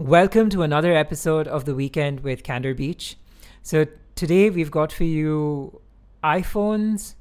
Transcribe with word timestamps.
Welcome 0.00 0.48
to 0.50 0.62
another 0.62 0.94
episode 0.94 1.46
of 1.46 1.66
The 1.66 1.74
Weekend 1.74 2.20
with 2.20 2.42
Candor 2.42 2.72
Beach. 2.72 3.18
So, 3.62 3.86
today 4.14 4.48
we've 4.48 4.70
got 4.70 4.92
for 4.92 5.04
you 5.04 5.82
iPhones, 6.24 7.16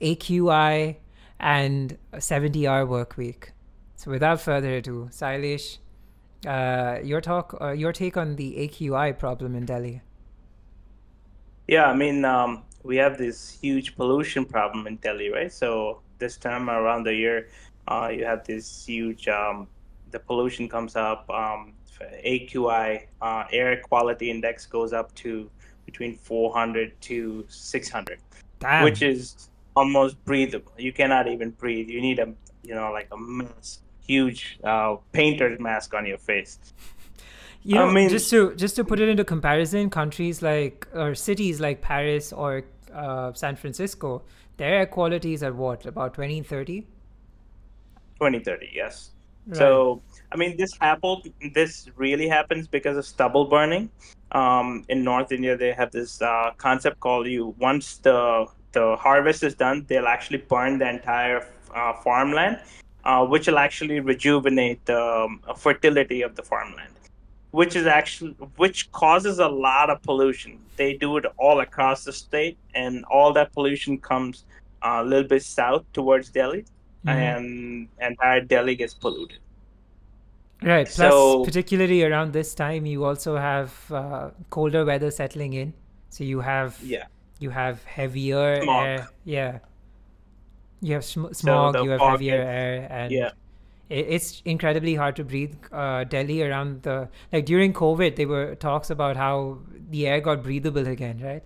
AQI, 0.00 0.96
and 1.38 1.96
a 2.12 2.20
70 2.20 2.66
hour 2.66 2.84
work 2.84 3.16
week. 3.16 3.52
So, 3.94 4.10
without 4.10 4.40
further 4.40 4.74
ado, 4.74 5.08
Sailesh, 5.12 5.78
uh, 6.44 6.98
your 7.04 7.20
talk, 7.20 7.56
uh, 7.60 7.70
your 7.70 7.92
take 7.92 8.16
on 8.16 8.34
the 8.34 8.56
AQI 8.56 9.16
problem 9.16 9.54
in 9.54 9.64
Delhi. 9.64 10.02
Yeah, 11.68 11.84
I 11.84 11.94
mean, 11.94 12.24
um, 12.24 12.64
we 12.82 12.96
have 12.96 13.18
this 13.18 13.56
huge 13.62 13.94
pollution 13.94 14.44
problem 14.44 14.88
in 14.88 14.96
Delhi, 14.96 15.30
right? 15.30 15.52
So 15.52 16.00
this 16.18 16.38
time 16.38 16.68
around 16.68 17.04
the 17.04 17.14
year, 17.14 17.50
uh, 17.86 18.10
you 18.12 18.24
have 18.24 18.44
this 18.44 18.84
huge, 18.84 19.28
um, 19.28 19.68
the 20.10 20.18
pollution 20.18 20.68
comes 20.68 20.96
up. 20.96 21.30
Um, 21.30 21.72
AQI, 22.00 23.06
uh, 23.22 23.44
air 23.52 23.80
quality 23.82 24.30
index 24.30 24.66
goes 24.66 24.92
up 24.92 25.14
to 25.16 25.50
between 25.86 26.16
400 26.16 26.98
to 27.02 27.44
600, 27.48 28.18
Damn. 28.58 28.84
which 28.84 29.02
is 29.02 29.50
almost 29.76 30.22
breathable. 30.24 30.72
You 30.78 30.92
cannot 30.92 31.28
even 31.28 31.50
breathe. 31.50 31.88
You 31.88 32.00
need 32.00 32.18
a, 32.18 32.32
you 32.62 32.74
know, 32.74 32.90
like 32.92 33.08
a 33.12 33.16
mask, 33.16 33.82
huge 34.06 34.58
uh, 34.64 34.96
painter's 35.12 35.60
mask 35.60 35.94
on 35.94 36.06
your 36.06 36.18
face. 36.18 36.58
You 37.66 37.76
know, 37.76 37.86
I 37.88 37.92
mean- 37.94 38.10
just 38.10 38.28
to 38.28 38.54
just 38.56 38.76
to 38.76 38.84
put 38.84 39.00
it 39.00 39.08
into 39.08 39.24
comparison, 39.24 39.88
countries 39.88 40.42
like 40.42 40.86
or 40.92 41.14
cities 41.14 41.60
like 41.60 41.80
Paris 41.80 42.30
or 42.30 42.64
uh, 42.92 43.32
San 43.32 43.56
Francisco, 43.56 44.22
their 44.58 44.74
air 44.74 44.84
quality 44.86 45.32
is 45.32 45.42
at 45.42 45.54
what 45.54 45.86
about 45.86 46.12
2030? 46.12 46.82
2030, 48.20 48.70
yes. 48.74 49.12
So, 49.52 50.00
I 50.32 50.36
mean, 50.36 50.56
this 50.56 50.72
apple, 50.80 51.22
This 51.54 51.88
really 51.96 52.28
happens 52.28 52.66
because 52.66 52.96
of 52.96 53.04
stubble 53.04 53.44
burning. 53.46 53.90
Um, 54.32 54.84
in 54.88 55.04
North 55.04 55.30
India, 55.32 55.56
they 55.56 55.72
have 55.72 55.90
this 55.92 56.20
uh, 56.22 56.50
concept 56.56 56.98
called 57.00 57.26
you. 57.26 57.54
Once 57.58 57.98
the 57.98 58.46
the 58.72 58.96
harvest 58.96 59.44
is 59.44 59.54
done, 59.54 59.84
they'll 59.88 60.08
actually 60.08 60.38
burn 60.38 60.78
the 60.78 60.88
entire 60.88 61.46
uh, 61.74 61.92
farmland, 62.02 62.58
uh, 63.04 63.24
which 63.24 63.46
will 63.46 63.58
actually 63.58 64.00
rejuvenate 64.00 64.84
the 64.86 65.00
um, 65.00 65.40
fertility 65.56 66.22
of 66.22 66.34
the 66.34 66.42
farmland, 66.42 66.90
which 67.52 67.76
is 67.76 67.86
actually 67.86 68.32
which 68.56 68.90
causes 68.92 69.38
a 69.38 69.46
lot 69.48 69.90
of 69.90 70.02
pollution. 70.02 70.58
They 70.76 70.94
do 70.94 71.16
it 71.18 71.26
all 71.36 71.60
across 71.60 72.02
the 72.04 72.12
state, 72.12 72.58
and 72.74 73.04
all 73.04 73.32
that 73.34 73.52
pollution 73.52 73.98
comes 73.98 74.44
uh, 74.82 75.00
a 75.02 75.04
little 75.04 75.28
bit 75.28 75.42
south 75.44 75.84
towards 75.92 76.30
Delhi 76.30 76.64
Mhm. 77.06 77.12
and 77.12 77.88
entire 78.00 78.40
Delhi 78.40 78.74
gets 78.74 78.94
polluted. 78.94 79.38
Right. 80.64 80.86
Plus, 80.86 80.96
So- 81.12 81.44
particularly 81.44 82.02
around 82.04 82.32
this 82.32 82.54
time, 82.54 82.86
you 82.86 83.04
also 83.04 83.36
have 83.36 83.72
uh, 83.92 84.30
colder 84.50 84.84
weather 84.84 85.10
settling 85.10 85.52
in. 85.52 85.74
So 86.08 86.24
you 86.24 86.40
have 86.40 86.78
Yeah. 86.82 87.04
you 87.38 87.50
have 87.50 87.84
heavier 87.84 88.62
Smog. 88.62 88.86
air. 88.86 89.08
Yeah. 89.24 89.58
You 90.80 90.94
have 90.94 91.04
sm- 91.04 91.32
smog. 91.32 91.74
the 91.74 91.82
you 91.84 91.90
have 91.90 92.00
heavier 92.00 92.36
air, 92.42 92.86
and 92.90 93.12
Yeah. 93.12 93.30
it, 93.88 94.06
it's 94.16 94.42
incredibly 94.44 94.94
hard 94.94 95.16
to 95.16 95.24
breathe. 95.24 95.54
Uh, 95.72 96.04
Delhi 96.04 96.42
around 96.42 96.82
the 96.82 97.08
like 97.32 97.46
during 97.46 97.72
COVID, 97.72 98.16
there 98.16 98.28
were 98.28 98.54
talks 98.54 98.90
about 98.90 99.16
how 99.16 99.58
the 99.90 100.06
air 100.06 100.20
got 100.20 100.42
breathable 100.42 100.86
again, 100.86 101.20
right? 101.22 101.42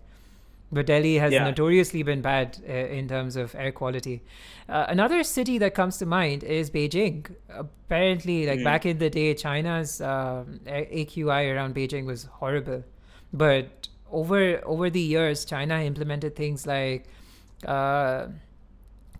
But 0.70 0.84
Delhi 0.86 1.14
has 1.18 1.32
Yeah. 1.32 1.44
notoriously 1.44 2.02
been 2.02 2.20
bad 2.20 2.58
uh, 2.68 2.72
in 2.72 3.08
terms 3.08 3.36
of 3.36 3.54
air 3.54 3.72
quality. 3.72 4.22
Uh, 4.68 4.84
another 4.88 5.22
city 5.24 5.56
that 5.58 5.74
comes 5.74 5.96
to 5.98 6.04
mind 6.06 6.44
is 6.44 6.70
Beijing. 6.70 7.24
Apparently, 7.48 8.46
like 8.46 8.58
Mm. 8.60 8.64
back 8.64 8.84
in 8.84 8.98
the 8.98 9.08
day, 9.08 9.32
China's 9.34 10.00
um, 10.02 10.60
AQI 10.66 11.48
around 11.54 11.74
Beijing 11.74 12.04
was 12.04 12.24
horrible, 12.24 12.84
but 13.32 13.88
over 14.12 14.60
over 14.64 14.90
the 14.90 15.00
years, 15.00 15.44
China 15.46 15.80
implemented 15.80 16.36
things 16.36 16.66
like 16.66 17.06
uh, 17.66 18.26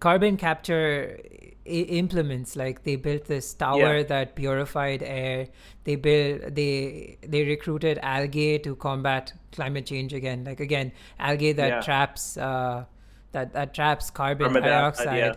carbon 0.01 0.37
capture 0.37 1.19
I- 1.67 1.71
implements. 2.03 2.57
Like 2.57 2.85
they 2.85 2.97
built 2.97 3.25
this 3.27 3.53
tower 3.55 3.99
Yeah. 3.99 4.03
that 4.05 4.35
purified 4.37 5.03
air. 5.03 5.49
They 5.85 5.97
built 5.97 6.55
they 6.55 7.19
they 7.23 7.45
recruited 7.45 7.99
algae 8.03 8.59
to 8.61 8.75
combat 8.77 9.33
climate 9.53 9.87
change 9.87 10.13
again. 10.13 10.45
Like 10.45 10.61
again, 10.61 10.93
algae 11.19 11.53
that 11.53 11.69
Yeah. 11.69 11.81
traps 11.81 12.37
uh, 12.37 12.85
that 13.33 13.53
that 13.53 13.75
traps 13.75 14.11
carbon 14.11 14.53
dioxide. 14.55 15.37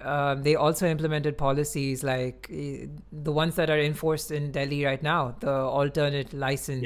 Um, 0.00 0.42
they 0.42 0.54
also 0.56 0.86
implemented 0.86 1.38
policies 1.38 2.02
like 2.02 2.48
eh, 2.52 2.86
the 3.12 3.32
ones 3.32 3.54
that 3.56 3.70
are 3.70 3.78
enforced 3.78 4.30
in 4.30 4.50
Delhi 4.50 4.84
right 4.84 5.02
now, 5.02 5.36
the 5.40 5.50
alternate 5.52 6.32
license. 6.34 6.82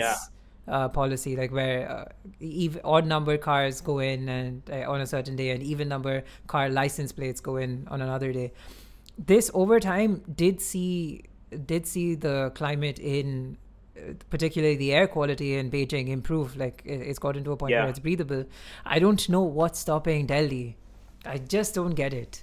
Uh, 0.68 0.88
policy, 0.88 1.36
like 1.36 1.50
where 1.52 1.90
uh, 1.90 2.04
ev- 2.42 2.80
odd 2.84 3.06
number 3.06 3.36
cars 3.38 3.80
go 3.80 3.98
in 3.98 4.28
and 4.28 4.62
uh, 4.70 4.90
on 4.90 5.00
a 5.00 5.06
certain 5.06 5.36
day, 5.36 5.50
and 5.50 5.62
even 5.62 5.88
number 5.88 6.24
car 6.46 6.68
license 6.68 7.12
plates 7.12 7.40
go 7.40 7.56
in 7.56 7.86
on 7.90 8.02
another 8.02 8.32
day. 8.32 8.52
This 9.18 9.50
over 9.54 9.80
time 9.80 10.22
did 10.34 10.60
see 10.60 11.24
did 11.66 11.86
see 11.86 12.14
the 12.14 12.52
climate 12.54 12.98
in 12.98 13.56
uh, 13.96 14.12
particularly 14.30 14.76
the 14.76 14.92
air 14.94 15.06
quality 15.08 15.54
in 15.56 15.70
Beijing 15.70 16.08
improve. 16.08 16.56
Like 16.56 16.82
it, 16.84 17.00
it's 17.00 17.18
gotten 17.18 17.42
to 17.44 17.52
a 17.52 17.56
point 17.56 17.72
Yeah. 17.72 17.80
where 17.80 17.88
it's 17.90 17.98
breathable. 17.98 18.44
I 18.84 18.98
don't 18.98 19.28
know 19.28 19.42
what's 19.42 19.78
stopping 19.80 20.26
Delhi. 20.26 20.76
I 21.26 21.38
just 21.38 21.74
don't 21.74 21.94
get 21.94 22.12
it. 22.14 22.42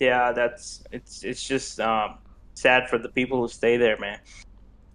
Yeah, 0.00 0.32
that's 0.32 0.82
it's 0.90 1.22
it's 1.22 1.42
just 1.42 1.78
um, 1.80 2.18
sad 2.54 2.88
for 2.88 2.98
the 2.98 3.08
people 3.08 3.40
who 3.40 3.48
stay 3.48 3.76
there, 3.76 3.96
man. 3.98 4.18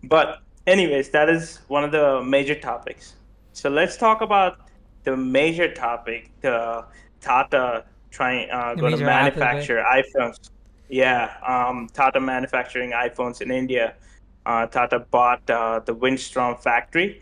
But 0.04 0.42
anyways, 0.68 1.10
that 1.10 1.30
is 1.30 1.60
one 1.68 1.84
of 1.84 1.92
the 1.92 2.24
major 2.24 2.56
topics. 2.56 3.16
So 3.54 3.70
let's 3.70 3.98
talk 3.98 4.22
about 4.22 4.60
the 5.04 5.16
major 5.18 5.74
topic: 5.74 6.32
the 6.42 6.86
Tata 7.20 7.86
trying 8.10 8.50
uh, 8.52 8.76
The 8.76 8.82
going 8.82 8.98
to 8.98 9.06
manufacture 9.06 9.84
iPhones. 9.84 10.50
Yeah, 10.90 11.34
um, 11.48 11.88
Tata 11.94 12.20
manufacturing 12.20 12.92
iPhones 12.92 13.42
in 13.42 13.52
India. 13.52 13.96
Uh, 14.46 14.66
Tata 14.66 15.00
bought 15.00 15.48
uh, 15.50 15.80
the 15.86 15.96
Wistron 15.96 16.60
factory, 16.60 17.22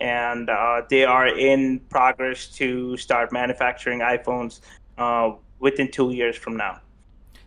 and 0.00 0.48
uh, 0.48 0.82
they 0.88 1.04
are 1.04 1.28
in 1.28 1.80
progress 1.90 2.46
to 2.56 2.96
start 2.96 3.32
manufacturing 3.32 4.00
iPhones 4.00 4.60
uh, 4.96 5.32
within 5.58 5.90
two 5.90 6.12
years 6.12 6.36
from 6.36 6.56
now. 6.56 6.80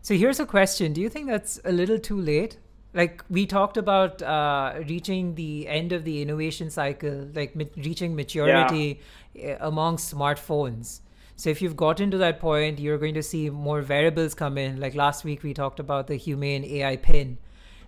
So 0.02 0.14
here's 0.16 0.40
a 0.40 0.46
question: 0.46 0.94
Do 0.94 1.02
you 1.02 1.10
think 1.10 1.28
that's 1.28 1.60
a 1.66 1.72
little 1.72 1.98
too 1.98 2.20
late? 2.20 2.58
Like 2.94 3.24
we 3.30 3.46
talked 3.48 3.78
about 3.78 4.22
uh, 4.22 4.74
reaching 4.88 5.36
the 5.36 5.68
end 5.68 5.92
of 5.92 6.04
the 6.04 6.22
innovation 6.22 6.70
cycle, 6.70 7.28
like 7.34 7.56
ma- 7.56 7.66
reaching 7.76 8.16
maturity 8.16 9.00
uh, 9.44 9.56
among 9.59 9.98
smartphones. 9.98 11.00
So 11.36 11.50
if 11.50 11.62
you've 11.62 11.76
gotten 11.76 12.12
to 12.12 12.18
that 12.20 12.40
point, 12.40 12.80
you're 12.80 13.00
going 13.00 13.16
to 13.16 13.24
see 13.24 13.50
more 13.50 13.81
variables 13.81 14.36
come 14.36 14.58
in. 14.58 14.80
Like 14.80 14.94
last 14.94 15.24
week, 15.24 15.42
we 15.42 15.54
talked 15.54 15.80
about 15.80 16.08
the 16.08 16.16
Humane 16.16 16.64
AI 16.64 16.98
pin. 16.98 17.40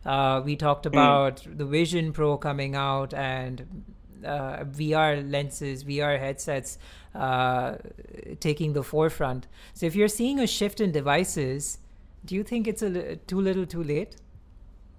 Uh, 0.05 0.41
we 0.43 0.55
talked 0.55 0.85
about 0.85 1.45
the 1.45 1.65
Vision 1.65 2.11
Pro 2.11 2.37
coming 2.37 2.75
out 2.75 3.13
and 3.13 3.85
uh, 4.25 4.63
VR 4.63 5.29
lenses, 5.31 5.83
VR 5.83 6.19
headsets 6.19 6.77
uh, 7.13 7.75
taking 8.39 8.73
the 8.73 8.83
forefront. 8.83 9.47
So 9.73 9.85
if 9.85 9.95
you're 9.95 10.07
seeing 10.07 10.39
a 10.39 10.47
shift 10.47 10.81
in 10.81 10.91
devices, 10.91 11.79
do 12.25 12.35
you 12.35 12.43
think 12.43 12.67
it's 12.67 12.81
a 12.81 12.89
li- 12.89 13.19
too 13.27 13.39
little, 13.39 13.65
too 13.65 13.83
late? 13.83 14.15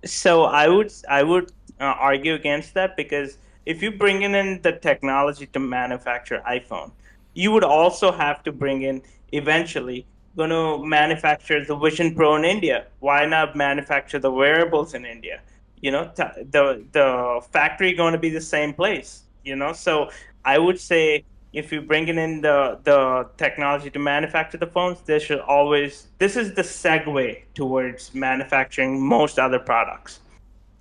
So 0.07 0.45
I 0.45 0.69
would 0.69 0.93
I 1.09 1.23
would 1.23 1.53
uh, 1.81 1.85
argue 1.85 2.35
against 2.35 2.75
that 2.75 2.97
because 2.97 3.39
if 3.67 3.83
you 3.83 3.91
bring 3.93 4.23
in 4.23 4.63
the 4.63 4.73
technology 4.73 5.47
to 5.49 5.61
manufacture 5.61 6.43
iPhone, 6.49 6.93
you 7.35 7.51
would 7.53 7.65
also 7.65 8.13
have 8.13 8.43
to 8.45 8.53
bring 8.53 8.83
in 8.83 9.03
eventually 9.33 10.07
going 10.37 10.51
to 10.51 10.85
manufacture 10.85 11.65
the 11.65 11.77
Vision 11.77 12.15
Pro 12.15 12.37
in 12.37 12.45
India. 12.45 12.87
Why 13.01 13.27
not 13.27 13.57
manufacture 13.57 14.19
the 14.19 14.31
wearables 14.31 14.95
in 14.95 15.05
India? 15.07 15.41
You 15.81 15.93
know, 15.93 16.11
t- 16.17 16.43
the 16.51 16.85
the 16.93 17.41
factory 17.53 17.95
going 17.95 18.13
to 18.13 18.19
be 18.19 18.31
the 18.31 18.41
same 18.41 18.75
place. 18.75 19.25
You 19.45 19.57
know, 19.57 19.73
so 19.73 20.11
I 20.45 20.59
would 20.59 20.81
say 20.81 21.25
if 21.57 21.73
you're 21.73 21.83
bringing 21.93 22.19
in 22.19 22.41
the 22.43 22.79
the 22.85 23.01
technology 23.37 23.91
to 23.91 23.99
manufacture 23.99 24.59
the 24.59 24.67
phones, 24.77 25.01
this 25.11 25.23
should 25.27 25.41
always 25.41 25.93
this 26.19 26.37
is 26.37 26.55
the 26.55 26.63
segue 26.63 27.43
towards 27.55 28.15
manufacturing 28.15 29.01
most 29.01 29.39
other 29.39 29.59
products. 29.59 30.21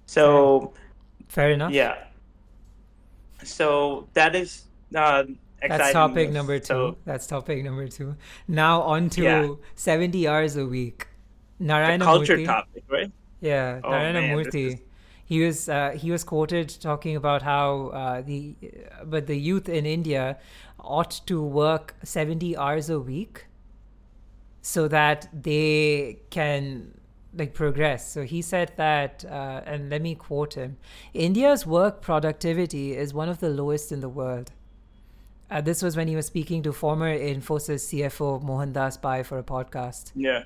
So 0.05 0.73
Fair 1.29 1.51
enough. 1.51 1.71
yeah, 1.71 1.95
so 3.43 4.07
that 4.13 4.35
is 4.35 4.65
uh, 4.93 5.23
exciting. 5.61 5.77
That's 5.77 5.93
topic 5.93 6.27
news. 6.27 6.33
number 6.35 6.59
two. 6.59 6.65
So 6.65 6.97
That's 7.05 7.27
topic 7.27 7.63
number 7.63 7.87
two. 7.87 8.15
Now 8.47 8.81
on 8.81 9.09
to 9.11 9.21
Yeah. 9.23 9.47
70 9.75 10.27
hours 10.27 10.55
a 10.57 10.65
week. 10.65 11.07
the 11.59 11.97
culture 12.01 12.37
Murthy. 12.37 12.45
topic, 12.45 12.83
right? 12.89 13.11
Yeah, 13.41 13.79
Oh, 13.83 13.91
Narayana 13.91 14.21
man, 14.21 14.37
Murthy. 14.37 14.73
is- 14.73 14.79
He 15.25 15.41
was 15.41 15.67
uh, 15.67 15.97
he 15.99 16.11
was 16.11 16.23
quoted 16.23 16.69
talking 16.79 17.15
about 17.15 17.41
how 17.41 17.87
uh, 17.87 18.21
the 18.21 18.55
but 19.03 19.25
the 19.25 19.35
youth 19.35 19.67
in 19.67 19.85
India 19.85 20.37
ought 20.79 21.21
to 21.25 21.41
work 21.41 21.95
70 22.03 22.55
hours 22.55 22.89
a 22.91 22.99
week 22.99 23.47
so 24.61 24.87
that 24.87 25.27
they 25.33 26.19
can 26.29 26.99
like 27.35 27.53
progress. 27.53 28.09
So 28.09 28.23
he 28.23 28.41
said 28.41 28.73
that, 28.77 29.25
uh, 29.25 29.61
and 29.65 29.89
let 29.89 30.01
me 30.01 30.15
quote 30.15 30.53
him: 30.53 30.77
"India's 31.13 31.65
work 31.65 32.01
productivity 32.01 32.95
is 32.95 33.13
one 33.13 33.29
of 33.29 33.39
the 33.39 33.49
lowest 33.49 33.91
in 33.91 34.01
the 34.01 34.09
world." 34.09 34.51
Uh, 35.49 35.61
this 35.61 35.81
was 35.83 35.95
when 35.95 36.07
he 36.07 36.15
was 36.15 36.25
speaking 36.25 36.63
to 36.63 36.73
former 36.73 37.15
Infosys 37.15 37.85
CFO 37.89 38.41
Mohandas 38.41 38.97
Pai 38.97 39.23
for 39.23 39.37
a 39.37 39.43
podcast. 39.43 40.11
Yeah. 40.15 40.43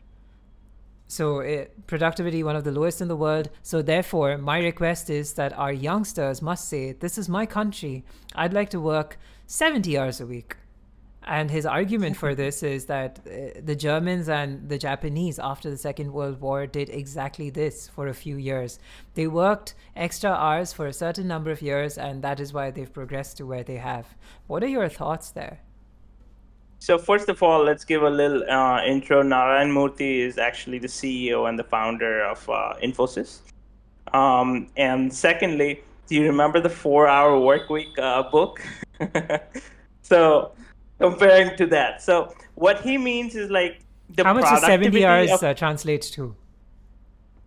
So 1.09 1.39
it, 1.39 1.87
productivity 1.87 2.43
one 2.43 2.55
of 2.55 2.63
the 2.63 2.71
lowest 2.71 3.01
in 3.01 3.07
the 3.07 3.15
world. 3.15 3.49
So 3.63 3.81
therefore, 3.81 4.37
my 4.37 4.59
request 4.59 5.09
is 5.09 5.33
that 5.33 5.57
our 5.57 5.73
youngsters 5.73 6.39
must 6.39 6.69
say, 6.69 6.93
"This 6.93 7.17
is 7.17 7.27
my 7.27 7.47
country. 7.47 8.05
I'd 8.35 8.53
like 8.53 8.69
to 8.69 8.79
work 8.79 9.17
70 9.47 9.97
hours 9.97 10.21
a 10.21 10.27
week." 10.27 10.55
And 11.23 11.49
his 11.49 11.65
argument 11.65 12.15
for 12.15 12.35
this 12.35 12.61
is 12.75 12.85
that 12.85 13.19
uh, 13.25 13.59
the 13.59 13.75
Germans 13.75 14.29
and 14.29 14.69
the 14.69 14.77
Japanese 14.77 15.39
after 15.39 15.71
the 15.71 15.77
Second 15.77 16.13
World 16.13 16.41
War 16.41 16.67
did 16.67 16.89
exactly 16.89 17.49
this 17.49 17.87
for 17.87 18.07
a 18.07 18.13
few 18.13 18.37
years. 18.37 18.79
They 19.15 19.25
worked 19.25 19.73
extra 19.95 20.29
hours 20.29 20.73
for 20.73 20.85
a 20.85 20.93
certain 20.93 21.27
number 21.27 21.49
of 21.49 21.63
years, 21.63 21.97
and 21.97 22.21
that 22.21 22.39
is 22.39 22.53
why 22.53 22.69
they've 22.69 22.93
progressed 23.01 23.37
to 23.37 23.47
where 23.47 23.63
they 23.63 23.77
have. 23.77 24.05
What 24.45 24.63
are 24.63 24.75
your 24.77 24.89
thoughts 24.89 25.31
there? 25.31 25.61
So 26.79 26.97
first 26.97 27.27
of 27.27 27.43
all, 27.43 27.63
let's 27.63 27.83
give 27.83 28.03
a 28.03 28.09
little 28.09 28.49
uh, 28.49 28.81
intro. 28.83 29.21
Narayan 29.21 29.69
Murthy 29.69 30.19
is 30.19 30.37
actually 30.37 30.79
the 30.79 30.87
CEO 30.87 31.49
and 31.49 31.59
the 31.59 31.63
founder 31.63 32.23
of 32.23 32.49
uh, 32.49 32.75
Infosys. 32.81 33.39
Um, 34.13 34.69
and 34.77 35.13
secondly, 35.13 35.83
do 36.07 36.15
you 36.15 36.23
remember 36.23 36.59
the 36.61 36.69
four-hour 36.69 37.37
workweek 37.37 37.99
uh, 37.99 38.23
book? 38.31 38.61
so 40.01 40.51
comparing 40.99 41.55
to 41.57 41.67
that. 41.67 42.01
So 42.01 42.33
what 42.55 42.81
he 42.81 42.97
means 42.97 43.35
is 43.35 43.51
like 43.51 43.81
the 44.15 44.23
how 44.23 44.33
much 44.33 44.45
does 44.45 44.61
seventy 44.61 45.05
hours 45.05 45.31
of, 45.31 45.43
uh, 45.43 45.53
translate 45.53 46.01
to? 46.13 46.35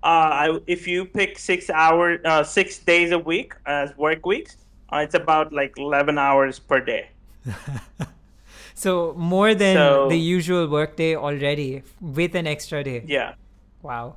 Uh, 0.02 0.58
if 0.66 0.86
you 0.86 1.04
pick 1.04 1.38
six 1.38 1.70
hours, 1.70 2.20
uh, 2.24 2.44
six 2.44 2.78
days 2.78 3.12
a 3.12 3.18
week 3.18 3.54
as 3.66 3.96
work 3.96 4.26
weeks, 4.26 4.58
uh, 4.92 4.98
it's 4.98 5.14
about 5.14 5.52
like 5.52 5.72
eleven 5.78 6.18
hours 6.18 6.58
per 6.58 6.80
day. 6.80 7.08
so 8.74 9.14
more 9.16 9.54
than 9.54 9.76
so, 9.76 10.08
the 10.08 10.18
usual 10.18 10.68
workday 10.68 11.16
already, 11.16 11.82
with 12.00 12.34
an 12.34 12.46
extra 12.46 12.82
day. 12.84 13.04
Yeah. 13.06 13.34
Wow 13.82 14.16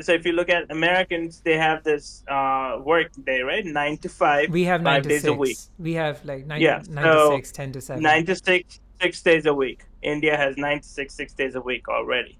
so 0.00 0.12
if 0.12 0.24
you 0.24 0.32
look 0.32 0.48
at 0.48 0.70
Americans, 0.70 1.40
they 1.40 1.56
have 1.56 1.82
this 1.82 2.22
uh, 2.28 2.78
work 2.82 3.10
day, 3.24 3.42
right? 3.42 3.64
Nine 3.64 3.98
to 3.98 4.08
five. 4.08 4.50
We 4.50 4.64
have 4.64 4.80
five 4.82 5.02
nine 5.02 5.08
days 5.08 5.22
six. 5.22 5.30
a 5.30 5.34
week. 5.34 5.58
We 5.78 5.94
have 5.94 6.24
like 6.24 6.46
nine, 6.46 6.60
yeah, 6.60 6.82
nine 6.88 7.04
so 7.04 7.30
to 7.30 7.36
six, 7.36 7.52
ten 7.52 7.72
to 7.72 7.80
seven. 7.80 8.02
Nine 8.02 8.24
to 8.26 8.36
six, 8.36 8.80
six 9.00 9.22
days 9.22 9.46
a 9.46 9.54
week. 9.54 9.84
India 10.02 10.36
has 10.36 10.56
nine 10.56 10.80
to 10.80 10.88
six, 10.88 11.14
six 11.14 11.32
days 11.32 11.56
a 11.56 11.60
week 11.60 11.88
already. 11.88 12.38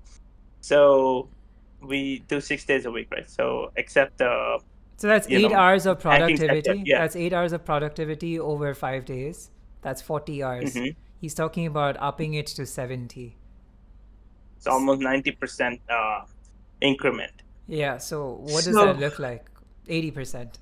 So 0.60 1.28
we 1.80 2.20
do 2.28 2.40
six 2.40 2.64
days 2.64 2.86
a 2.86 2.90
week, 2.90 3.08
right? 3.10 3.28
So 3.28 3.72
except 3.76 4.20
uh, 4.20 4.58
so 4.96 5.08
that's 5.08 5.28
eight 5.28 5.50
know, 5.50 5.56
hours 5.56 5.86
of 5.86 5.98
productivity. 6.00 6.82
Yeah. 6.86 7.00
That's 7.00 7.16
eight 7.16 7.32
hours 7.32 7.52
of 7.52 7.64
productivity 7.64 8.38
over 8.38 8.72
five 8.74 9.04
days. 9.04 9.50
That's 9.82 10.02
forty 10.02 10.42
hours. 10.42 10.74
Mm-hmm. 10.74 10.98
He's 11.20 11.34
talking 11.34 11.66
about 11.66 11.96
upping 12.00 12.34
it 12.34 12.46
to 12.48 12.66
seventy. 12.66 13.36
It's 14.56 14.66
almost 14.66 15.00
ninety 15.00 15.32
percent 15.32 15.80
uh, 15.88 16.22
increment. 16.80 17.42
Yeah. 17.66 17.98
So 17.98 18.38
what 18.40 18.64
does 18.64 18.74
so, 18.74 18.86
that 18.86 18.98
look 18.98 19.18
like? 19.18 19.48
Eighty 19.88 20.10
percent. 20.10 20.58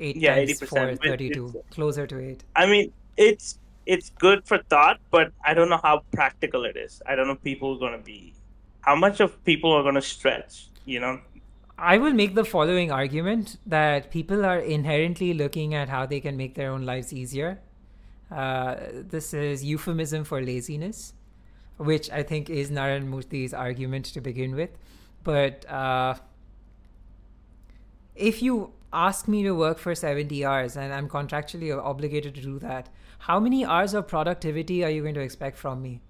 Eight 0.00 0.16
yeah, 0.16 0.34
times 0.34 0.60
80%. 0.60 0.68
four, 0.68 0.96
thirty-two, 0.96 1.62
closer 1.70 2.04
to 2.06 2.18
eight. 2.18 2.42
I 2.56 2.66
mean, 2.66 2.92
it's 3.16 3.58
it's 3.86 4.10
good 4.10 4.44
for 4.44 4.58
thought, 4.58 4.98
but 5.10 5.32
I 5.44 5.54
don't 5.54 5.68
know 5.68 5.80
how 5.82 6.02
practical 6.12 6.64
it 6.64 6.76
is. 6.76 7.00
I 7.06 7.14
don't 7.14 7.28
know 7.28 7.36
people 7.36 7.74
are 7.74 7.78
going 7.78 7.92
to 7.92 8.04
be 8.04 8.34
how 8.80 8.96
much 8.96 9.20
of 9.20 9.42
people 9.44 9.72
are 9.72 9.82
going 9.82 9.94
to 9.94 10.02
stretch. 10.02 10.68
You 10.84 11.00
know. 11.00 11.20
I 11.78 11.98
will 11.98 12.12
make 12.12 12.34
the 12.34 12.44
following 12.44 12.92
argument 12.92 13.56
that 13.66 14.10
people 14.10 14.44
are 14.44 14.58
inherently 14.58 15.34
looking 15.34 15.74
at 15.74 15.88
how 15.88 16.06
they 16.06 16.20
can 16.20 16.36
make 16.36 16.54
their 16.54 16.70
own 16.70 16.86
lives 16.86 17.12
easier. 17.12 17.60
Uh, 18.34 18.76
this 18.92 19.32
is 19.32 19.62
euphemism 19.62 20.24
for 20.24 20.42
laziness, 20.42 21.12
which 21.76 22.10
I 22.10 22.24
think 22.24 22.50
is 22.50 22.68
Narayan 22.68 23.08
Murthy's 23.08 23.54
argument 23.54 24.06
to 24.06 24.20
begin 24.20 24.56
with. 24.56 24.70
But 25.22 25.70
uh, 25.70 26.16
if 28.16 28.42
you 28.42 28.72
ask 28.92 29.28
me 29.28 29.44
to 29.44 29.52
work 29.52 29.78
for 29.78 29.94
70 29.94 30.44
hours 30.44 30.76
and 30.76 30.92
I'm 30.92 31.08
contractually 31.08 31.76
obligated 31.76 32.34
to 32.34 32.40
do 32.40 32.58
that, 32.58 32.88
how 33.18 33.38
many 33.38 33.64
hours 33.64 33.94
of 33.94 34.08
productivity 34.08 34.84
are 34.84 34.90
you 34.90 35.02
going 35.02 35.14
to 35.14 35.20
expect 35.20 35.56
from 35.56 35.80
me? 35.80 36.00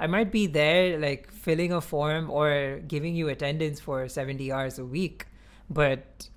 I 0.00 0.08
might 0.08 0.32
be 0.32 0.48
there 0.48 0.98
like 0.98 1.30
filling 1.30 1.72
a 1.72 1.80
form 1.80 2.28
or 2.28 2.80
giving 2.88 3.14
you 3.14 3.28
attendance 3.28 3.78
for 3.78 4.08
70 4.08 4.50
hours 4.50 4.80
a 4.80 4.84
week, 4.84 5.26
but 5.70 6.28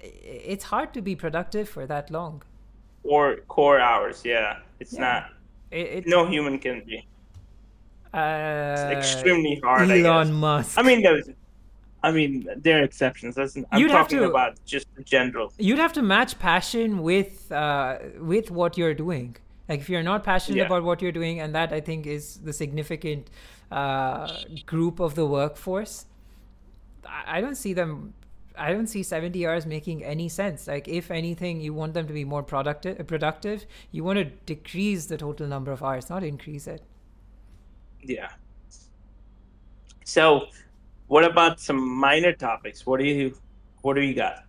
it's 0.00 0.64
hard 0.64 0.92
to 0.94 1.02
be 1.02 1.14
productive 1.14 1.68
for 1.68 1.86
that 1.86 2.10
long. 2.10 2.42
Or 3.04 3.36
core 3.48 3.78
hours, 3.78 4.22
yeah. 4.24 4.58
It's 4.80 4.94
yeah. 4.94 5.00
not. 5.00 5.30
It, 5.70 5.86
it, 5.86 6.06
no 6.06 6.26
human 6.26 6.58
can 6.58 6.82
be. 6.84 7.06
Uh, 8.12 8.90
it's 8.90 9.12
extremely 9.14 9.60
hard. 9.62 9.90
Elon 9.90 10.32
Musk. 10.32 10.78
I 10.78 10.82
mean, 10.82 11.02
there's 11.02 11.28
I 12.02 12.12
mean, 12.12 12.48
there 12.56 12.80
are 12.80 12.84
exceptions. 12.84 13.36
I'm 13.38 13.80
you'd 13.80 13.90
talking 13.90 14.18
to, 14.18 14.28
about 14.28 14.64
just 14.64 14.86
the 14.94 15.02
general. 15.02 15.52
You'd 15.58 15.78
have 15.78 15.92
to 15.94 16.02
match 16.02 16.38
passion 16.38 17.02
with 17.02 17.50
uh, 17.50 17.98
with 18.20 18.50
what 18.50 18.78
you're 18.78 18.94
doing. 18.94 19.36
Like 19.68 19.80
if 19.80 19.90
you're 19.90 20.02
not 20.02 20.22
passionate 20.24 20.58
yeah. 20.58 20.66
about 20.66 20.84
what 20.84 21.02
you're 21.02 21.12
doing, 21.12 21.40
and 21.40 21.54
that 21.54 21.72
I 21.72 21.80
think 21.80 22.06
is 22.06 22.36
the 22.36 22.52
significant 22.52 23.30
uh, 23.72 24.32
group 24.64 25.00
of 25.00 25.16
the 25.16 25.26
workforce. 25.26 26.06
I, 27.04 27.38
I 27.38 27.40
don't 27.40 27.56
see 27.56 27.72
them. 27.72 28.14
I 28.58 28.72
don't 28.72 28.86
see 28.86 29.02
70 29.02 29.46
hours 29.46 29.66
making 29.66 30.04
any 30.04 30.28
sense. 30.28 30.66
Like 30.66 30.88
if 30.88 31.10
anything, 31.10 31.60
you 31.60 31.72
want 31.72 31.94
them 31.94 32.06
to 32.06 32.12
be 32.12 32.24
more 32.24 32.42
productive. 32.42 33.06
Productive. 33.06 33.66
You 33.90 34.04
want 34.04 34.18
to 34.18 34.24
decrease 34.24 35.06
the 35.06 35.16
total 35.16 35.46
number 35.46 35.72
of 35.72 35.82
hours, 35.82 36.10
not 36.10 36.22
increase 36.24 36.66
it. 36.66 36.82
Yeah. 38.02 38.30
So 40.04 40.46
what 41.06 41.24
about 41.24 41.60
some 41.60 41.78
minor 41.78 42.32
topics? 42.32 42.86
What 42.86 43.00
do 43.00 43.06
you 43.06 43.36
what 43.82 43.94
do 43.94 44.02
you 44.02 44.14
got? 44.14 44.44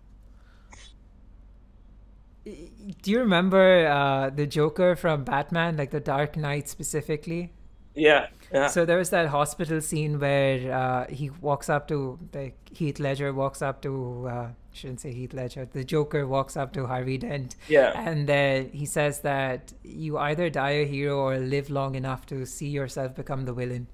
Do 2.46 3.12
you 3.12 3.20
remember 3.20 3.88
uh, 3.88 4.30
the 4.30 4.48
Joker 4.48 4.96
from 4.96 5.24
Batman, 5.24 5.78
like 5.78 5.92
the 5.92 6.00
Dark 6.00 6.36
Knight 6.36 6.68
specifically? 6.68 7.54
Yeah, 8.00 8.28
yeah. 8.54 8.68
So 8.68 8.86
there 8.86 8.98
was 8.98 9.10
that 9.12 9.28
hospital 9.28 9.82
scene 9.82 10.20
where 10.20 10.74
uh, 10.74 11.06
he 11.08 11.30
walks 11.42 11.70
up 11.70 11.88
to 11.90 12.18
like 12.34 12.58
Heath 12.72 13.00
Ledger 13.00 13.34
walks 13.34 13.62
up 13.62 13.82
to 13.82 14.28
uh, 14.28 14.48
shouldn't 14.72 15.02
say 15.02 15.14
Heath 15.14 15.34
Ledger. 15.34 15.66
The 15.66 15.84
Joker 15.84 16.26
walks 16.28 16.56
up 16.58 16.74
to 16.74 16.88
Harvey 16.88 17.18
Dent. 17.18 17.56
Yeah. 17.68 17.92
And 17.96 18.28
then 18.28 18.70
he 18.72 18.86
says 18.86 19.22
that 19.22 19.74
you 19.84 20.18
either 20.18 20.50
die 20.50 20.72
a 20.72 20.86
hero 20.86 21.18
or 21.18 21.38
live 21.38 21.70
long 21.70 21.96
enough 21.96 22.26
to 22.28 22.46
see 22.46 22.70
yourself 22.70 23.16
become 23.16 23.46
the 23.46 23.54
villain. 23.54 23.88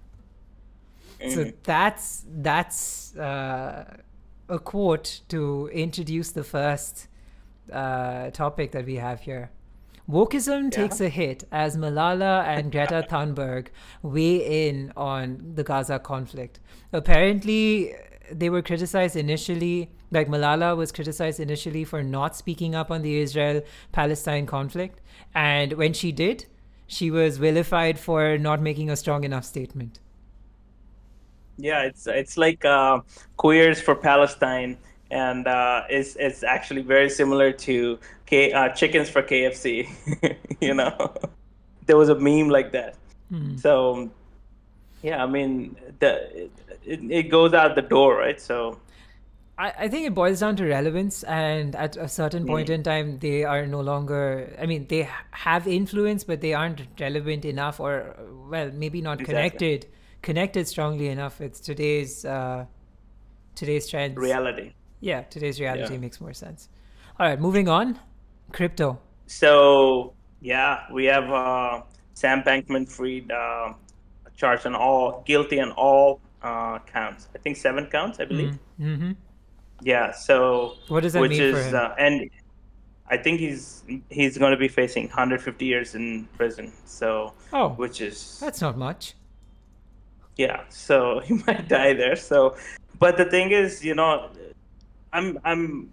So 1.20 1.46
mm-hmm. 1.46 1.50
that's 1.64 2.26
that's 2.28 3.16
uh, 3.16 3.98
a 4.50 4.60
quote 4.60 5.22
to 5.30 5.70
introduce 5.74 6.32
the 6.32 6.44
first 6.44 7.08
uh, 7.72 8.30
topic 8.32 8.72
that 8.72 8.86
we 8.86 8.96
have 8.96 9.22
here. 9.22 9.50
Wokeism 10.10 10.66
yeah. 10.66 10.70
takes 10.70 11.02
a 11.02 11.10
hit 11.10 11.46
as 11.52 11.78
Malala 11.78 12.46
and 12.46 12.72
Greta 12.72 13.06
Thunberg 13.10 13.68
weigh 14.04 14.68
in 14.68 14.94
on 14.96 15.54
the 15.56 15.64
Gaza 15.64 15.98
conflict. 15.98 16.60
Apparently, 16.94 17.96
they 18.32 18.50
were 18.50 18.62
criticized 18.62 19.16
initially, 19.16 19.92
like 20.12 20.28
Malala 20.28 20.78
was 20.78 20.92
criticized 20.92 21.40
initially 21.40 21.84
for 21.84 22.04
not 22.04 22.36
speaking 22.36 22.76
up 22.76 22.92
on 22.92 23.02
the 23.02 23.18
Israel 23.20 23.62
Palestine 23.92 24.46
conflict. 24.46 25.02
And 25.34 25.74
when 25.74 25.94
she 25.94 26.12
did, 26.12 26.46
she 26.88 27.10
was 27.10 27.38
vilified 27.38 28.00
for 28.00 28.38
not 28.38 28.62
making 28.62 28.90
a 28.90 28.96
strong 28.96 29.24
enough 29.24 29.46
statement. 29.46 30.00
Yeah, 31.58 31.84
it's 31.84 32.06
it's 32.06 32.38
like 32.38 32.66
uh, 32.66 33.00
queers 33.38 33.82
for 33.82 33.96
Palestine, 33.96 34.78
and 35.12 35.48
uh, 35.48 35.84
it's 35.90 36.16
it's 36.16 36.44
actually 36.44 36.82
very 36.82 37.10
similar 37.10 37.52
to 37.52 38.00
K, 38.26 38.52
uh, 38.52 38.70
chickens 38.70 39.10
for 39.10 39.22
KFC. 39.22 39.88
you 40.62 40.74
know, 40.74 41.14
there 41.86 41.98
was 41.98 42.10
a 42.10 42.16
meme 42.16 42.50
like 42.50 42.72
that. 42.72 42.96
Mm. 43.32 43.60
So, 43.60 44.10
yeah, 45.02 45.24
I 45.24 45.28
mean, 45.28 45.76
the 46.00 46.50
it, 46.84 47.00
it 47.10 47.24
goes 47.24 47.54
out 47.54 47.76
the 47.76 47.82
door, 47.82 48.18
right? 48.18 48.40
So. 48.40 48.80
I, 49.58 49.72
I 49.80 49.88
think 49.88 50.06
it 50.06 50.14
boils 50.14 50.42
down 50.42 50.58
to 50.58 50.66
relevance, 50.66 51.24
and 51.24 51.78
at 51.78 51.96
a 51.96 52.10
certain 52.10 52.46
point 52.46 52.68
mm. 52.68 52.74
in 52.74 52.84
time, 52.84 53.20
they 53.20 53.46
are 53.46 53.66
no 53.66 53.80
longer. 53.80 54.54
I 54.60 54.66
mean, 54.66 54.86
they 54.90 55.08
have 55.32 55.66
influence, 55.66 56.26
but 56.26 56.42
they 56.42 56.54
aren't 56.54 56.82
relevant 57.00 57.46
enough, 57.46 57.80
or 57.80 58.18
well, 58.50 58.70
maybe 58.74 59.02
not 59.02 59.22
exactly. 59.22 59.34
connected 59.34 59.86
connected 60.22 60.68
strongly 60.68 61.08
enough 61.08 61.40
with 61.40 61.62
today's 61.64 62.26
uh, 62.26 62.66
today's 63.54 63.88
trends. 63.88 64.18
Reality. 64.18 64.74
Yeah, 65.06 65.22
today's 65.22 65.60
reality 65.60 65.94
yeah. 65.94 66.00
makes 66.00 66.20
more 66.20 66.34
sense. 66.34 66.68
All 67.20 67.28
right, 67.28 67.40
moving 67.40 67.70
on. 67.70 68.00
Crypto. 68.52 68.98
So 69.28 70.14
yeah, 70.42 70.86
we 70.92 71.06
have 71.06 71.30
uh, 71.30 71.84
Sam 72.16 72.42
Bankman-Fried 72.42 73.32
uh, 73.32 73.74
charged 74.36 74.66
on 74.66 74.74
all 74.74 75.22
guilty 75.28 75.60
on 75.60 75.72
all 75.74 76.22
uh, 76.42 76.80
counts. 76.92 77.30
I 77.36 77.38
think 77.38 77.56
seven 77.56 77.86
counts, 77.86 78.20
I 78.20 78.26
believe. 78.26 78.58
Mm-hmm. 78.82 79.12
Yeah. 79.84 80.12
So 80.12 80.74
What 80.88 81.04
does 81.04 81.14
that 81.14 81.20
which 81.20 81.38
mean 81.38 81.42
is 81.44 81.56
for 81.56 81.70
him? 81.70 81.76
Uh, 81.76 81.94
and 82.00 82.30
I 83.08 83.18
think 83.18 83.40
he's 83.40 83.84
he's 84.10 84.40
going 84.40 84.54
to 84.54 84.58
be 84.58 84.68
facing 84.68 85.04
150 85.06 85.66
years 85.66 85.94
in 85.94 86.28
prison. 86.36 86.74
So 86.86 87.34
oh, 87.54 87.70
which 87.70 88.02
is 88.02 88.40
that's 88.40 88.60
not 88.60 88.76
much. 88.76 89.14
yeah. 90.36 90.64
So 90.70 91.20
he 91.26 91.36
might 91.46 91.68
die 91.68 91.94
there. 91.94 92.16
So, 92.16 92.56
but 92.98 93.18
the 93.18 93.26
thing 93.26 93.52
is, 93.52 93.86
you 93.86 93.94
know, 93.94 94.32
I'm 95.16 95.40
I'm 95.44 95.92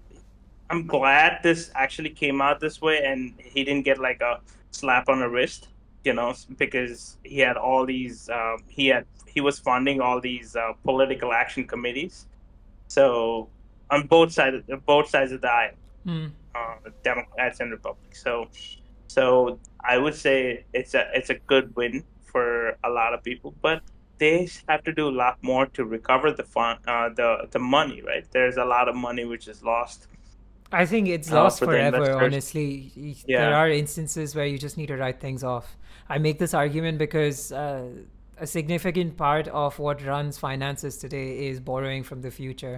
I'm 0.70 0.86
glad 0.86 1.40
this 1.42 1.70
actually 1.74 2.10
came 2.10 2.40
out 2.46 2.60
this 2.60 2.80
way, 2.80 2.96
and 3.04 3.34
he 3.38 3.62
didn't 3.64 3.84
get 3.90 3.98
like 3.98 4.20
a 4.20 4.40
slap 4.70 5.08
on 5.08 5.20
the 5.20 5.28
wrist, 5.28 5.68
you 6.04 6.12
know, 6.14 6.34
because 6.58 7.16
he 7.24 7.38
had 7.38 7.56
all 7.56 7.86
these. 7.86 8.28
Um, 8.28 8.58
he 8.68 8.88
had 8.88 9.04
he 9.34 9.40
was 9.40 9.58
funding 9.58 10.00
all 10.00 10.20
these 10.20 10.56
uh, 10.56 10.72
political 10.84 11.32
action 11.32 11.66
committees. 11.66 12.26
So 12.88 13.48
on 13.90 14.06
both 14.06 14.32
sides, 14.32 14.56
both 14.86 15.08
sides 15.08 15.32
of 15.32 15.40
the 15.40 15.50
aisle, 15.50 15.76
Mm. 16.06 16.32
uh, 16.56 16.90
Democrats 17.04 17.60
and 17.60 17.70
Republicans. 17.70 18.18
So, 18.18 18.48
so 19.06 19.60
I 19.84 19.98
would 19.98 20.16
say 20.16 20.64
it's 20.72 20.94
a 20.94 21.02
it's 21.14 21.30
a 21.30 21.38
good 21.52 21.66
win 21.76 22.02
for 22.24 22.76
a 22.82 22.90
lot 22.90 23.14
of 23.14 23.22
people, 23.22 23.54
but 23.62 23.82
they 24.22 24.36
have 24.68 24.82
to 24.88 24.92
do 25.00 25.04
a 25.12 25.16
lot 25.24 25.36
more 25.50 25.64
to 25.76 25.84
recover 25.96 26.32
the 26.40 26.46
fund, 26.54 26.78
uh, 26.94 27.08
the 27.20 27.28
the 27.56 27.62
money. 27.76 27.98
Right? 28.10 28.24
There's 28.38 28.58
a 28.64 28.68
lot 28.76 28.88
of 28.94 28.96
money 29.08 29.24
which 29.34 29.46
is 29.54 29.62
lost. 29.74 30.08
I 30.80 30.84
think 30.92 31.08
it's 31.14 31.30
Uh, 31.30 31.38
lost 31.42 31.58
for 31.62 31.66
forever, 31.70 32.04
honestly. 32.24 32.68
Y- 32.96 33.14
There 33.40 33.54
are 33.62 33.68
instances 33.82 34.34
where 34.36 34.46
you 34.52 34.58
just 34.66 34.76
need 34.82 34.90
to 34.94 34.96
write 35.02 35.18
things 35.26 35.42
off. 35.54 35.66
I 36.14 36.18
make 36.26 36.38
this 36.44 36.54
argument 36.60 36.96
because 37.06 37.40
uh, 37.52 37.82
a 38.46 38.46
significant 38.52 39.16
part 39.18 39.48
of 39.64 39.78
what 39.86 40.00
runs 40.12 40.38
finances 40.44 40.96
today 41.04 41.26
is 41.48 41.60
borrowing 41.72 42.02
from 42.12 42.22
the 42.26 42.30
future. 42.38 42.76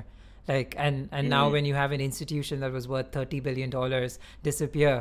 Like 0.49 0.75
and 0.87 1.09
and 1.19 1.31
now 1.35 1.45
Mm. 1.49 1.53
when 1.59 1.65
you 1.69 1.75
have 1.83 1.93
an 1.99 2.03
institution 2.09 2.61
that 2.65 2.73
was 2.79 2.89
worth 2.95 3.13
30 3.19 3.41
billion 3.47 3.71
dollars 3.77 4.19
disappear, 4.49 4.97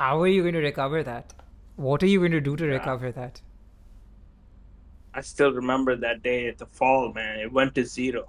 how 0.00 0.20
are 0.22 0.26
you 0.34 0.42
going 0.42 0.54
to 0.54 0.60
recover 0.66 1.02
that? 1.02 1.32
What 1.76 2.02
are 2.02 2.10
you 2.14 2.18
going 2.26 2.32
to 2.40 2.44
do 2.50 2.56
to 2.56 2.66
Yeah. 2.66 2.72
recover 2.78 3.12
that? 3.22 3.40
I 5.14 5.20
still 5.20 5.52
remember 5.52 5.94
that 5.96 6.22
day 6.22 6.48
at 6.48 6.58
the 6.58 6.66
fall, 6.66 7.12
man. 7.12 7.38
It 7.40 7.52
went 7.52 7.74
to 7.76 7.84
zero. 7.84 8.26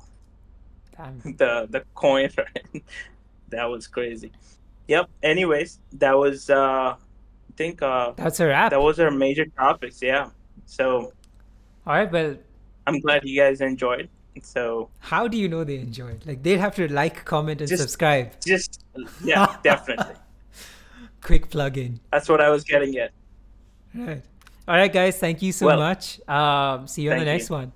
Damn. 0.98 1.20
the 1.38 1.68
the 1.70 1.84
coin 1.96 2.30
right? 2.38 2.84
that 3.50 3.66
was 3.66 3.88
crazy 3.88 4.32
yep 4.88 5.10
anyways 5.24 5.80
that 5.94 6.16
was 6.16 6.50
uh 6.52 6.94
i 6.94 7.54
think 7.56 7.82
uh 7.82 8.12
That's 8.16 8.40
a 8.40 8.48
wrap. 8.48 8.70
that 8.72 8.80
was 8.82 9.00
our 9.00 9.10
major 9.10 9.46
topics 9.58 10.02
yeah 10.04 10.30
so 10.66 11.12
All 11.88 11.96
right, 11.96 12.12
well, 12.12 12.36
i'm 12.86 13.00
glad 13.00 13.24
you 13.26 13.40
guys 13.40 13.60
enjoyed 13.62 14.08
so 14.44 14.90
how 15.00 15.28
do 15.28 15.36
you 15.38 15.48
know 15.50 15.64
they 15.64 15.78
enjoyed? 15.80 16.24
Like 16.28 16.44
they'd 16.44 16.60
have 16.60 16.76
to 16.76 16.88
like, 16.92 17.24
comment, 17.26 17.62
and 17.62 17.68
Just- 17.70 17.82
subscribe. 17.82 18.40
just 18.46 18.84
yeah 19.24 19.56
definitely 19.64 20.16
Quick 21.22 21.50
plug 21.50 21.78
in. 21.80 22.00
that's 22.12 22.30
what 22.30 22.40
i 22.42 22.50
was 22.50 22.64
getting 22.64 22.96
at 22.98 23.12
Right. 23.96 24.22
All 24.68 24.76
right, 24.76 24.92
guys. 24.92 25.18
Thank 25.20 25.42
you 25.42 25.52
so 25.52 25.66
Well, 25.66 25.78
much. 25.78 26.20
Um, 26.28 26.88
see 26.88 27.02
you 27.04 27.12
on 27.12 27.20
the 27.20 27.26
next 27.26 27.50
you. 27.50 27.56
one. 27.56 27.74